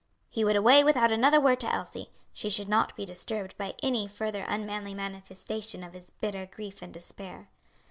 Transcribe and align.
He 0.31 0.43
would 0.43 0.55
away 0.55 0.83
without 0.83 1.11
another 1.11 1.39
word 1.39 1.59
to 1.59 1.71
Elsie; 1.71 2.09
she 2.33 2.49
should 2.49 2.67
not 2.67 2.95
be 2.95 3.05
disturbed 3.05 3.55
by 3.55 3.75
any 3.83 4.07
further 4.07 4.43
unmanly 4.47 4.95
manifestation 4.95 5.83
of 5.83 5.93
his 5.93 6.09
bitter 6.09 6.47
grief 6.47 6.81
and 6.81 6.91
despair. 6.91 7.49